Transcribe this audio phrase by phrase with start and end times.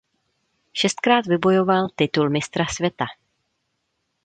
[0.71, 3.05] Šestkrát vybojoval titul mistra světa.